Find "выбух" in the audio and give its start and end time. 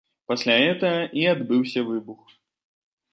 1.91-2.21